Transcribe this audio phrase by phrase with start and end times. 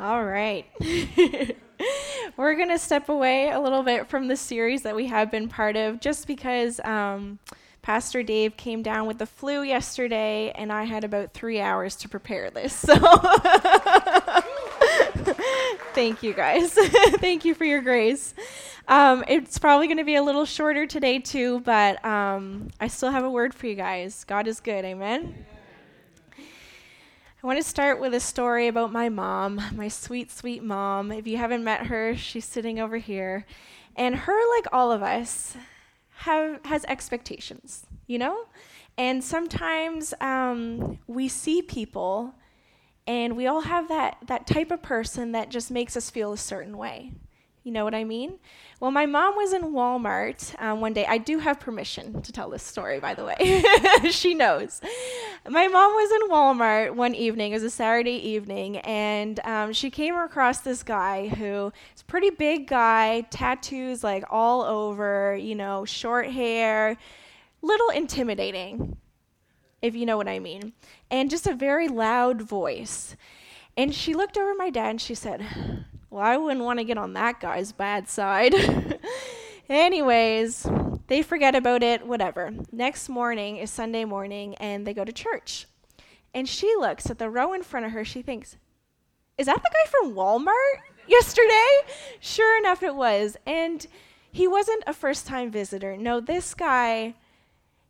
[0.00, 0.64] All right.
[2.38, 5.46] We're going to step away a little bit from the series that we have been
[5.46, 7.38] part of just because um,
[7.82, 12.08] Pastor Dave came down with the flu yesterday and I had about three hours to
[12.08, 12.74] prepare this.
[12.74, 12.94] So
[15.92, 16.72] thank you guys.
[17.18, 18.32] thank you for your grace.
[18.88, 23.10] Um, it's probably going to be a little shorter today too, but um, I still
[23.10, 24.24] have a word for you guys.
[24.24, 24.82] God is good.
[24.86, 25.44] Amen.
[27.42, 31.10] I want to start with a story about my mom, my sweet, sweet mom.
[31.10, 33.46] If you haven't met her, she's sitting over here.
[33.96, 35.56] And her, like all of us,
[36.16, 38.44] have has expectations, you know?
[38.98, 42.34] And sometimes um, we see people
[43.06, 46.38] and we all have that, that type of person that just makes us feel a
[46.38, 47.12] certain way.
[47.62, 48.38] You know what I mean?
[48.80, 51.04] Well, my mom was in Walmart um, one day.
[51.04, 53.62] I do have permission to tell this story, by the way.
[54.10, 54.80] she knows.
[55.46, 57.52] My mom was in Walmart one evening.
[57.52, 62.04] It was a Saturday evening, and um, she came across this guy who is a
[62.06, 66.96] pretty big guy, tattoos like all over, you know, short hair,
[67.60, 68.96] little intimidating,
[69.82, 70.72] if you know what I mean,
[71.10, 73.16] and just a very loud voice.
[73.76, 75.46] And she looked over my dad and she said,
[76.10, 78.54] well, I wouldn't want to get on that guy's bad side.
[79.68, 80.66] Anyways,
[81.06, 82.52] they forget about it, whatever.
[82.72, 85.66] Next morning is Sunday morning, and they go to church.
[86.34, 88.04] And she looks at the row in front of her.
[88.04, 88.56] She thinks,
[89.38, 91.92] Is that the guy from Walmart yesterday?
[92.18, 93.36] Sure enough, it was.
[93.46, 93.86] And
[94.32, 95.96] he wasn't a first time visitor.
[95.96, 97.14] No, this guy,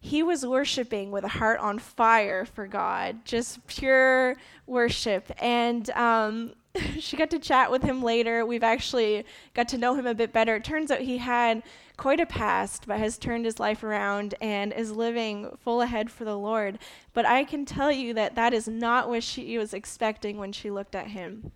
[0.00, 5.30] he was worshiping with a heart on fire for God, just pure worship.
[5.38, 6.54] And um,
[6.98, 8.46] she got to chat with him later.
[8.46, 10.56] We've actually got to know him a bit better.
[10.56, 11.62] It turns out he had
[11.98, 16.24] quite a past, but has turned his life around and is living full ahead for
[16.24, 16.78] the Lord.
[17.12, 20.70] But I can tell you that that is not what she was expecting when she
[20.70, 21.52] looked at him.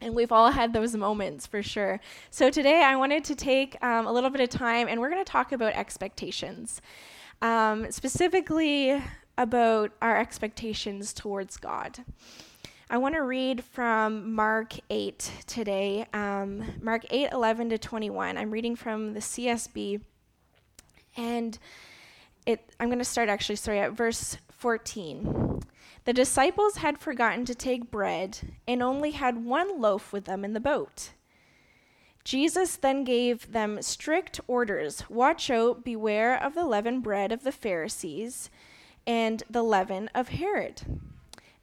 [0.00, 1.98] And we've all had those moments for sure.
[2.30, 5.24] So today I wanted to take um, a little bit of time and we're going
[5.24, 6.80] to talk about expectations.
[7.40, 9.00] Um, specifically,
[9.38, 12.00] about our expectations towards God.
[12.90, 18.36] I want to read from Mark 8 today, um, Mark 8, 11 to 21.
[18.36, 20.00] I'm reading from the CSB,
[21.16, 21.58] and
[22.46, 25.60] it, I'm going to start actually, sorry, at verse 14.
[26.04, 30.54] The disciples had forgotten to take bread and only had one loaf with them in
[30.54, 31.10] the boat.
[32.24, 37.52] Jesus then gave them strict orders Watch out, beware of the leavened bread of the
[37.52, 38.50] Pharisees
[39.06, 40.82] and the leaven of Herod.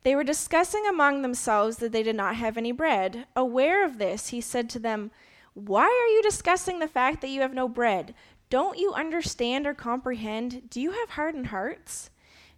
[0.04, 3.26] They were discussing among themselves that they did not have any bread.
[3.36, 5.12] Aware of this, he said to them,
[5.54, 8.14] Why are you discussing the fact that you have no bread?
[8.50, 10.70] Don't you understand or comprehend?
[10.70, 12.12] Do you have hardened hearts?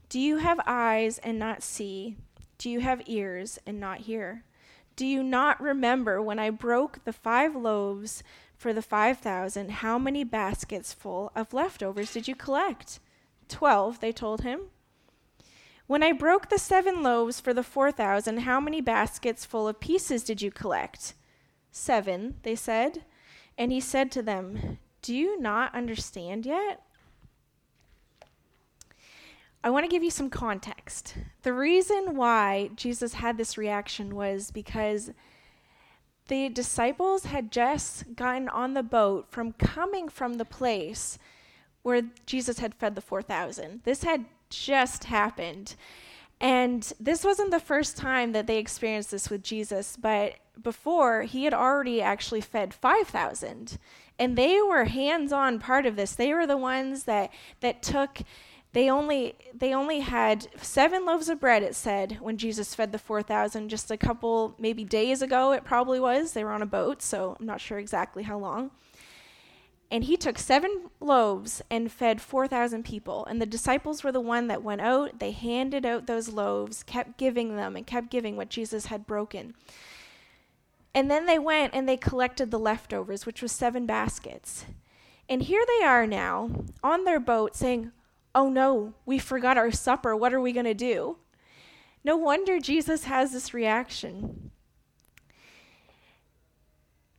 [0.09, 2.17] Do you have eyes and not see?
[2.57, 4.43] Do you have ears and not hear?
[4.97, 8.23] Do you not remember when I broke the five loaves
[8.55, 9.69] for the five thousand?
[9.69, 12.99] How many baskets full of leftovers did you collect?
[13.47, 14.61] Twelve, they told him.
[15.85, 19.79] When I broke the seven loaves for the four thousand, how many baskets full of
[19.79, 21.13] pieces did you collect?
[21.71, 23.05] Seven, they said.
[23.55, 26.81] And he said to them, Do you not understand yet?
[29.67, 31.15] I want to give you some context.
[31.43, 35.11] The reason why Jesus had this reaction was because
[36.29, 41.19] the disciples had just gotten on the boat from coming from the place
[41.81, 43.81] where Jesus had fed the 4,000.
[43.83, 45.75] This had just happened.
[46.39, 51.43] And this wasn't the first time that they experienced this with Jesus, but before he
[51.43, 53.77] had already actually fed 5,000.
[54.17, 56.15] And they were hands-on part of this.
[56.15, 58.19] They were the ones that that took
[58.77, 62.99] they only they only had 7 loaves of bread it said when Jesus fed the
[62.99, 66.33] 4,000 just a couple maybe days ago it probably was.
[66.33, 68.69] They were on a boat, so I'm not sure exactly how long.
[69.89, 73.25] And he took seven loaves and fed 4,000 people.
[73.25, 77.17] And the disciples were the one that went out, they handed out those loaves, kept
[77.17, 79.55] giving them, and kept giving what Jesus had broken.
[80.93, 84.65] And then they went and they collected the leftovers, which was seven baskets.
[85.27, 86.51] And here they are now
[86.83, 87.91] on their boat saying,
[88.35, 90.15] Oh no, we forgot our supper.
[90.15, 91.17] What are we going to do?
[92.03, 94.51] No wonder Jesus has this reaction.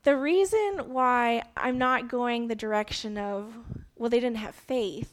[0.05, 3.53] The reason why I'm not going the direction of,
[3.97, 5.13] well, they didn't have faith,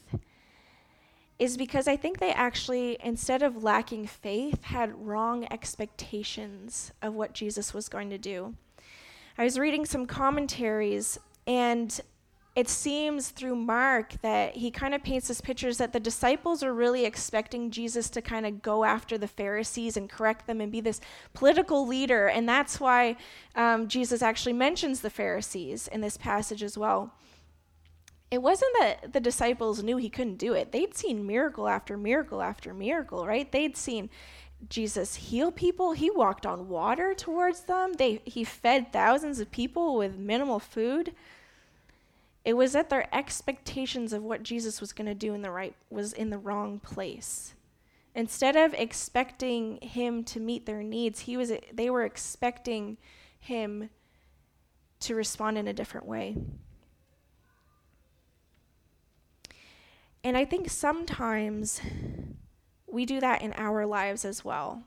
[1.38, 7.34] is because I think they actually, instead of lacking faith, had wrong expectations of what
[7.34, 8.54] Jesus was going to do.
[9.36, 12.00] I was reading some commentaries, and
[12.56, 16.72] it seems through Mark that he kind of paints this pictures that the disciples are
[16.72, 20.80] really expecting Jesus to kind of go after the Pharisees and correct them and be
[20.80, 21.02] this
[21.34, 22.28] political leader.
[22.28, 23.16] And that's why
[23.56, 27.12] um, Jesus actually mentions the Pharisees in this passage as well.
[28.30, 30.72] It wasn't that the disciples knew he couldn't do it.
[30.72, 33.52] They'd seen miracle after miracle after miracle, right?
[33.52, 34.08] They'd seen
[34.70, 35.92] Jesus heal people.
[35.92, 37.92] He walked on water towards them.
[37.92, 41.14] They, he fed thousands of people with minimal food.
[42.46, 45.74] It was that their expectations of what Jesus was going to do in the right
[45.90, 47.54] was in the wrong place.
[48.14, 52.98] Instead of expecting him to meet their needs, he was they were expecting
[53.40, 53.90] him
[55.00, 56.36] to respond in a different way.
[60.22, 61.80] And I think sometimes
[62.86, 64.84] we do that in our lives as well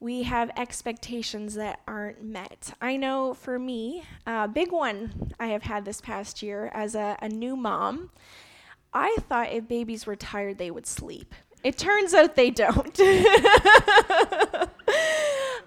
[0.00, 2.72] we have expectations that aren't met.
[2.80, 7.18] I know for me, a big one I have had this past year as a,
[7.20, 8.10] a new mom,
[8.92, 11.34] I thought if babies were tired, they would sleep.
[11.62, 12.98] It turns out they don't.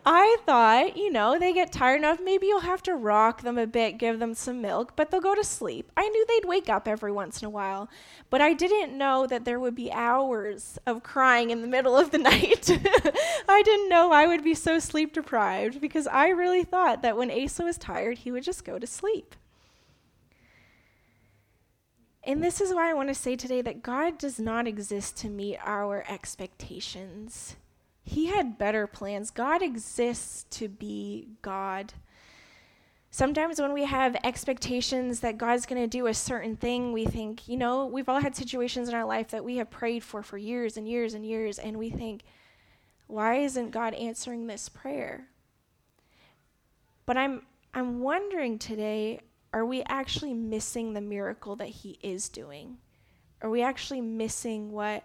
[0.06, 3.66] I thought, you know, they get tired enough, maybe you'll have to rock them a
[3.66, 5.92] bit, give them some milk, but they'll go to sleep.
[5.96, 7.90] I knew they'd wake up every once in a while,
[8.30, 12.12] but I didn't know that there would be hours of crying in the middle of
[12.12, 12.70] the night.
[13.48, 17.32] I didn't know I would be so sleep deprived because I really thought that when
[17.32, 19.36] Asa was tired, he would just go to sleep.
[22.26, 25.30] And this is why I want to say today that God does not exist to
[25.30, 27.58] meet our expectations.
[28.04, 29.32] He had better plans.
[29.32, 31.94] God exists to be God.
[33.10, 37.48] Sometimes when we have expectations that God's going to do a certain thing, we think,
[37.48, 40.38] you know, we've all had situations in our life that we have prayed for for
[40.38, 42.24] years and years and years, and we think,
[43.08, 45.28] why isn't God answering this prayer?
[47.06, 49.22] But I'm I'm wondering today,
[49.54, 52.78] are we actually missing the miracle that he is doing?
[53.42, 55.04] Are we actually missing what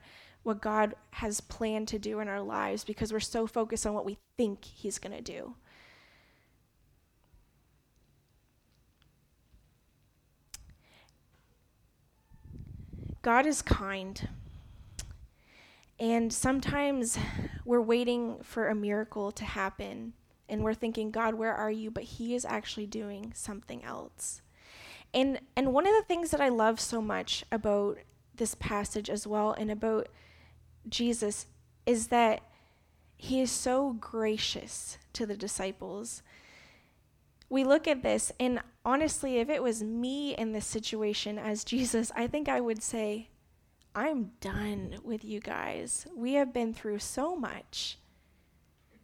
[0.49, 4.07] what God has planned to do in our lives because we're so focused on what
[4.07, 5.55] we think He's going to do.
[13.21, 14.27] God is kind.
[16.01, 17.19] And sometimes
[17.67, 20.15] we're waiting for a miracle to happen
[20.49, 21.91] and we're thinking, God, where are you?
[21.91, 24.41] But He is actually doing something else.
[25.13, 27.99] And and one of the things that I love so much about
[28.35, 30.09] this passage as well and about
[30.89, 31.47] Jesus
[31.87, 32.43] is that
[33.17, 36.23] he is so gracious to the disciples.
[37.51, 42.13] We look at this, and honestly, if it was me in this situation as Jesus,
[42.15, 43.31] I think I would say,
[43.95, 46.07] I'm done with you guys.
[46.15, 47.99] We have been through so much,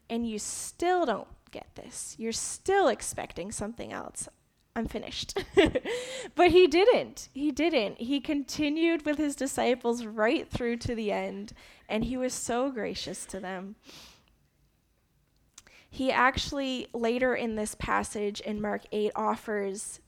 [0.08, 2.14] and you still don't get this.
[2.18, 4.28] You're still expecting something else.
[4.76, 5.38] I'm finished.
[6.34, 7.28] but he didn't.
[7.32, 7.98] He didn't.
[7.98, 11.52] He continued with his disciples right through to the end,
[11.88, 13.76] and he was so gracious to them.
[15.90, 20.00] He actually, later in this passage in Mark 8, offers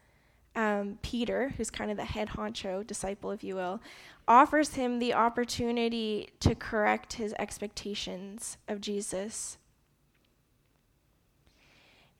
[0.56, 3.80] um, Peter, who's kind of the head honcho disciple, if you will,
[4.26, 9.58] offers him the opportunity to correct his expectations of Jesus.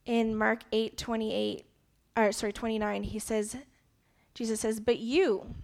[0.05, 1.65] In Mark 8 28,
[2.17, 3.57] or sorry, 29, he says,
[4.35, 5.55] Jesus says, But you,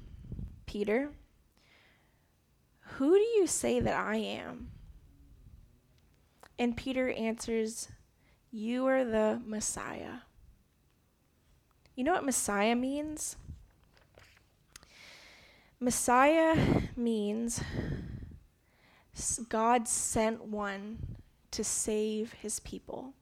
[0.66, 1.10] Peter,
[2.96, 4.68] who do you say that I am?
[6.58, 7.88] And Peter answers,
[8.50, 10.20] You are the Messiah.
[11.94, 13.36] You know what Messiah means?
[15.80, 16.56] Messiah
[16.96, 17.62] means
[19.48, 21.16] God sent one
[21.50, 23.14] to save his people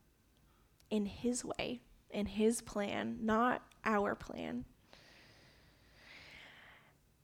[0.90, 4.64] in his way in His plan, not our plan.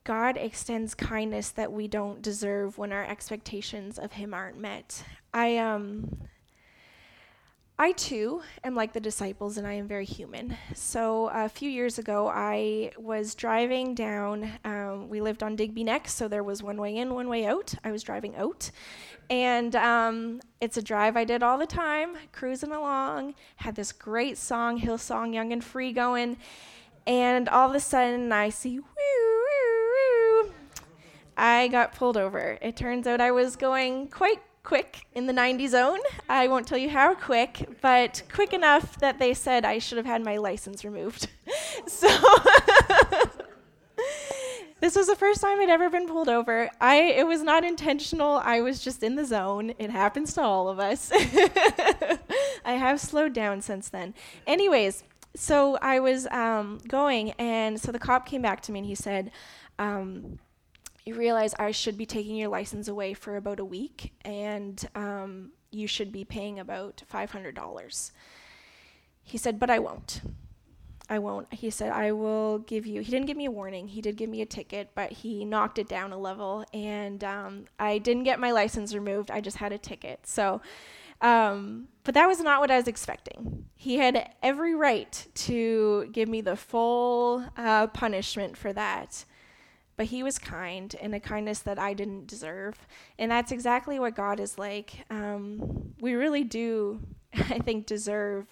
[0.07, 5.03] God extends kindness that we don't deserve when our expectations of Him aren't met.
[5.35, 6.17] I um
[7.77, 10.57] I too am like the disciples and I am very human.
[10.75, 14.49] So a few years ago, I was driving down.
[14.65, 17.75] Um, we lived on Digby Neck, so there was one way in, one way out.
[17.83, 18.71] I was driving out.
[19.29, 24.39] And um, it's a drive I did all the time, cruising along, had this great
[24.39, 26.37] song, Hillsong Young and Free going.
[27.09, 29.36] And all of a sudden, I see, woo.
[31.37, 32.59] I got pulled over.
[32.63, 36.01] It turns out I was going quite quick in the 90 zone.
[36.29, 40.07] I won't tell you how quick, but quick enough that they said I should have
[40.07, 41.29] had my license removed.
[41.87, 42.09] so
[44.81, 46.69] this was the first time I'd ever been pulled over.
[46.81, 48.41] I it was not intentional.
[48.45, 49.73] I was just in the zone.
[49.79, 51.13] It happens to all of us.
[52.65, 54.15] I have slowed down since then.
[54.47, 55.05] Anyways,
[55.37, 58.95] so I was um, going, and so the cop came back to me and he
[58.95, 59.31] said,
[59.79, 60.39] um,
[61.07, 65.53] You realize I should be taking your license away for about a week, and um,
[65.71, 68.11] you should be paying about $500.
[69.23, 70.21] He said, But I won't.
[71.09, 71.53] I won't.
[71.55, 73.03] He said, I will give you.
[73.03, 73.87] He didn't give me a warning.
[73.87, 76.65] He did give me a ticket, but he knocked it down a level.
[76.75, 79.31] And um, I didn't get my license removed.
[79.31, 80.27] I just had a ticket.
[80.27, 80.61] So,
[81.21, 83.67] um, but that was not what I was expecting.
[83.77, 89.25] He had every right to give me the full uh, punishment for that.
[89.97, 92.77] But he was kind in a kindness that I didn't deserve.
[93.19, 95.05] And that's exactly what God is like.
[95.11, 97.01] Um, we really do,
[97.35, 98.47] I think, deserve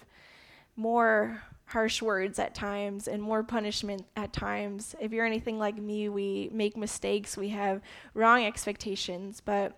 [0.75, 4.95] more harsh words at times and more punishment at times.
[4.99, 7.81] If you're anything like me, we make mistakes, we have
[8.13, 9.77] wrong expectations, but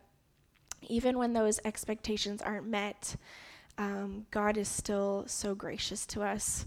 [0.81, 3.15] even when those expectations aren't met,
[3.77, 6.65] um, God is still so gracious to us.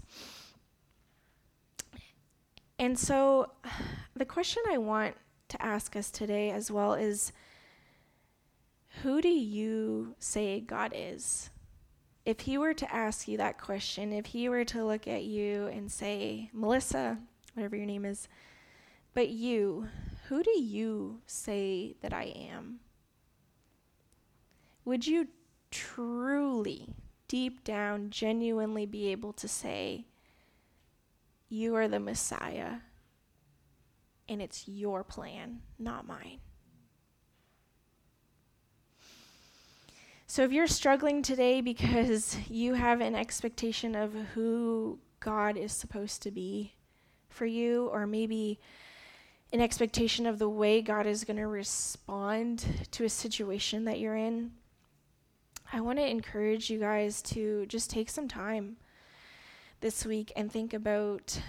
[2.79, 3.51] And so,
[4.21, 5.15] the question I want
[5.49, 7.31] to ask us today as well is
[9.01, 11.49] who do you say God is?
[12.25, 15.65] if he were to ask you that question, if he were to look at you
[15.67, 17.17] and say, Melissa,
[17.53, 18.27] whatever your name is,
[19.13, 19.87] but you,
[20.27, 22.79] who do you say that I am?
[24.85, 25.27] Would you
[25.71, 26.93] truly,
[27.27, 30.05] deep down, genuinely be able to say,
[31.49, 32.77] You are the Messiah,
[34.29, 36.39] and it's your plan, not mine?
[40.27, 46.21] So if you're struggling today because you have an expectation of who God is supposed
[46.23, 46.73] to be
[47.27, 48.57] for you, or maybe
[49.51, 54.15] an expectation of the way God is going to respond to a situation that you're
[54.15, 54.51] in,
[55.73, 58.77] I want to encourage you guys to just take some time
[59.81, 61.41] this week and think about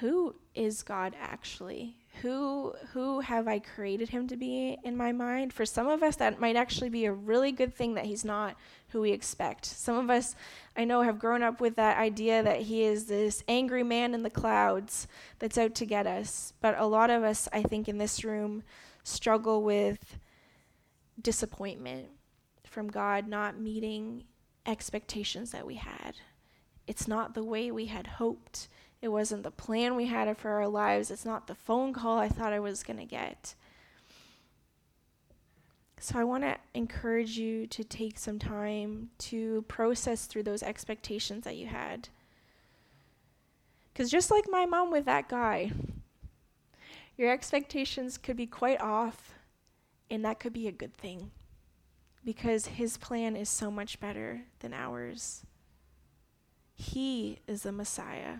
[0.00, 1.96] who is God actually?
[2.22, 5.52] who who have I created him to be in my mind?
[5.52, 8.56] For some of us that might actually be a really good thing that he's not
[8.88, 9.66] who we expect.
[9.66, 10.34] Some of us
[10.76, 14.22] I know have grown up with that idea that he is this angry man in
[14.22, 16.52] the clouds that's out to get us.
[16.60, 18.62] But a lot of us I think in this room
[19.04, 20.18] struggle with
[21.20, 22.08] disappointment
[22.64, 24.24] from God not meeting
[24.64, 26.16] expectations that we had.
[26.86, 28.68] It's not the way we had hoped.
[29.02, 31.10] It wasn't the plan we had for our lives.
[31.10, 33.54] It's not the phone call I thought I was going to get.
[35.98, 41.44] So I want to encourage you to take some time to process through those expectations
[41.44, 42.08] that you had.
[43.92, 45.72] Because just like my mom with that guy,
[47.16, 49.34] your expectations could be quite off,
[50.10, 51.30] and that could be a good thing
[52.24, 55.44] because his plan is so much better than ours.
[56.74, 58.38] He is the Messiah.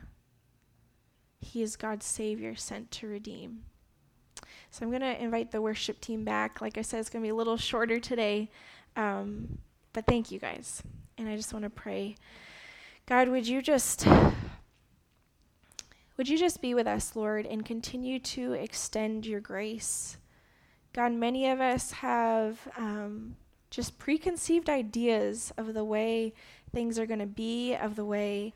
[1.41, 3.65] He is God's Savior sent to redeem.
[4.71, 6.61] So I'm going to invite the worship team back.
[6.61, 8.51] Like I said, it's going to be a little shorter today.
[8.97, 9.59] Um,
[9.93, 10.83] but thank you guys.
[11.19, 12.17] And I just want to pray.
[13.07, 14.07] God, would you just
[16.17, 20.17] would you just be with us, Lord, and continue to extend your grace?
[20.95, 23.37] God, many of us have um,
[23.71, 26.33] just preconceived ideas of the way
[26.73, 28.55] things are going to be, of the way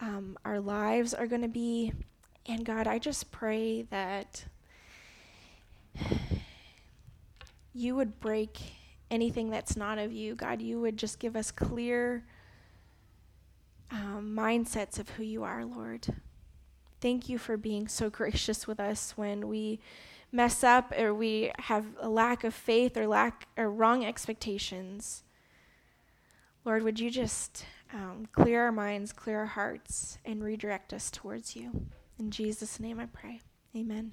[0.00, 1.92] um, our lives are going to be.
[2.46, 4.44] And God, I just pray that
[7.74, 8.58] you would break
[9.10, 10.34] anything that's not of you.
[10.34, 12.24] God, you would just give us clear
[13.90, 16.06] um, mindsets of who you are, Lord.
[17.00, 19.80] Thank you for being so gracious with us when we
[20.32, 25.22] mess up or we have a lack of faith or lack or wrong expectations.
[26.64, 31.56] Lord, would you just um, clear our minds, clear our hearts, and redirect us towards
[31.56, 31.86] you?
[32.18, 33.40] In Jesus' name I pray.
[33.74, 34.12] Amen.